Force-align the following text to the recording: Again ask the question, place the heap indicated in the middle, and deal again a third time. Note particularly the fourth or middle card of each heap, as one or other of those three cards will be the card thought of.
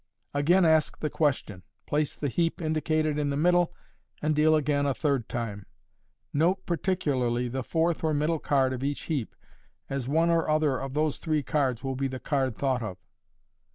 Again 0.33 0.65
ask 0.65 0.97
the 0.97 1.11
question, 1.11 1.61
place 1.85 2.15
the 2.15 2.27
heap 2.27 2.59
indicated 2.59 3.19
in 3.19 3.29
the 3.29 3.37
middle, 3.37 3.71
and 4.19 4.35
deal 4.35 4.55
again 4.55 4.87
a 4.87 4.95
third 4.95 5.29
time. 5.29 5.67
Note 6.33 6.65
particularly 6.65 7.47
the 7.47 7.61
fourth 7.63 8.03
or 8.03 8.11
middle 8.11 8.39
card 8.39 8.73
of 8.73 8.83
each 8.83 9.01
heap, 9.01 9.35
as 9.91 10.07
one 10.07 10.31
or 10.31 10.49
other 10.49 10.79
of 10.81 10.95
those 10.95 11.17
three 11.17 11.43
cards 11.43 11.83
will 11.83 11.95
be 11.95 12.07
the 12.07 12.19
card 12.19 12.55
thought 12.57 12.81
of. 12.81 12.97